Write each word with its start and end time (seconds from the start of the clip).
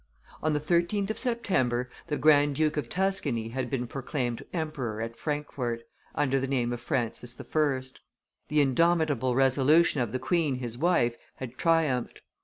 On 0.41 0.53
the 0.53 0.59
13th 0.59 1.11
of 1.11 1.19
September, 1.19 1.87
the 2.07 2.17
Grand 2.17 2.55
duke 2.55 2.75
of 2.75 2.89
Tuscany 2.89 3.49
had 3.49 3.69
been 3.69 3.85
proclaimed 3.85 4.43
emperor 4.51 4.99
at 4.99 5.15
Frankfurt, 5.15 5.83
under 6.15 6.39
the 6.39 6.47
name 6.47 6.73
of 6.73 6.81
Francis 6.81 7.39
I. 7.39 7.81
The 8.47 8.61
indomitable 8.61 9.35
resolution 9.35 10.01
of 10.01 10.11
the 10.11 10.17
queen 10.17 10.55
his 10.55 10.75
wife 10.75 11.17
had 11.35 11.55
triumphed. 11.55 12.21